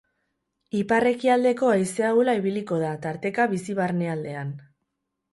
Ipar-ekialdeko 0.77 1.67
haize 1.73 2.07
ahula 2.11 2.35
ibiliko 2.39 2.79
da, 2.83 2.93
tarteka 3.03 3.45
bizi 3.53 3.75
barnealdean. 3.81 4.55